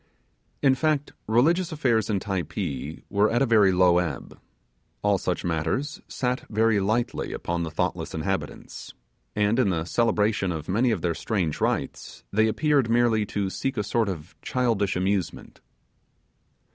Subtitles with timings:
[0.63, 4.39] In fact religious affairs in Typee were at a very low ebb:
[5.03, 8.95] all such matters sat very lightly upon the thoughtless inhabitants;
[9.35, 13.77] and, in the celebration of many of their strange rites, they appeared merely to seek
[13.77, 15.61] a sort of childish amusement.